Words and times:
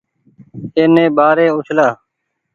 اي 0.75 0.83
ني 0.93 1.05
ٻآري 1.15 1.45
اُڇلآ۔ 1.57 1.87